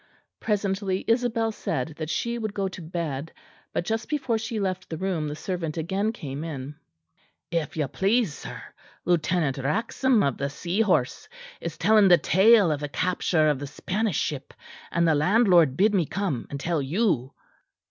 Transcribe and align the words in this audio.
Presently 0.39 1.05
Isabel 1.07 1.51
said 1.51 1.89
that 1.97 2.09
she 2.09 2.39
would 2.39 2.55
go 2.55 2.67
to 2.67 2.81
bed, 2.81 3.31
but 3.71 3.85
just 3.85 4.09
before 4.09 4.39
she 4.39 4.59
left 4.59 4.89
the 4.89 4.97
room, 4.97 5.27
the 5.27 5.35
servant 5.35 5.77
again 5.77 6.11
came 6.11 6.43
in. 6.43 6.73
"If 7.51 7.77
you 7.77 7.87
please, 7.87 8.33
sir, 8.33 8.63
Lieutenant 9.05 9.59
Raxham, 9.59 10.23
of 10.27 10.37
the 10.39 10.49
Seahorse, 10.49 11.29
is 11.59 11.77
telling 11.77 12.07
the 12.07 12.17
tale 12.17 12.71
of 12.71 12.79
the 12.79 12.89
capture 12.89 13.47
of 13.47 13.59
the 13.59 13.67
Spanish 13.67 14.17
ship; 14.17 14.55
and 14.91 15.07
the 15.07 15.13
landlord 15.13 15.77
bid 15.77 15.93
me 15.93 16.07
come 16.07 16.47
and 16.49 16.59
tell 16.59 16.81
you." 16.81 17.33